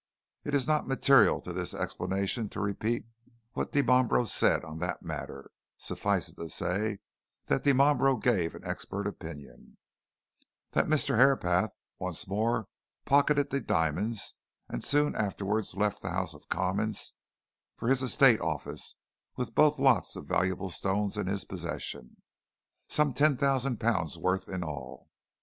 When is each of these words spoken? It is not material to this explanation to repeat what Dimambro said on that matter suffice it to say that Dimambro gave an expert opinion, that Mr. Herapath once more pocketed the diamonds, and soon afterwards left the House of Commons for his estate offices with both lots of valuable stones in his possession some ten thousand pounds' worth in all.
It 0.43 0.55
is 0.55 0.65
not 0.67 0.87
material 0.87 1.41
to 1.41 1.53
this 1.53 1.75
explanation 1.75 2.49
to 2.49 2.59
repeat 2.59 3.05
what 3.53 3.71
Dimambro 3.71 4.25
said 4.27 4.63
on 4.65 4.79
that 4.79 5.03
matter 5.03 5.51
suffice 5.77 6.27
it 6.27 6.37
to 6.37 6.49
say 6.49 6.97
that 7.45 7.61
Dimambro 7.63 8.17
gave 8.19 8.55
an 8.55 8.65
expert 8.65 9.05
opinion, 9.05 9.77
that 10.71 10.87
Mr. 10.87 11.17
Herapath 11.17 11.69
once 11.99 12.27
more 12.27 12.67
pocketed 13.05 13.51
the 13.51 13.59
diamonds, 13.59 14.33
and 14.67 14.83
soon 14.83 15.13
afterwards 15.15 15.75
left 15.75 16.01
the 16.01 16.09
House 16.09 16.33
of 16.33 16.49
Commons 16.49 17.13
for 17.75 17.87
his 17.87 18.01
estate 18.01 18.41
offices 18.41 18.95
with 19.35 19.53
both 19.53 19.77
lots 19.77 20.15
of 20.15 20.25
valuable 20.27 20.71
stones 20.71 21.15
in 21.15 21.27
his 21.27 21.45
possession 21.45 22.23
some 22.87 23.13
ten 23.13 23.37
thousand 23.37 23.79
pounds' 23.79 24.17
worth 24.17 24.49
in 24.49 24.63
all. 24.63 25.11